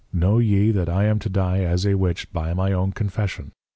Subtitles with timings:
[0.11, 3.51] Know ye that I am to die as a Witch, by my own Confession!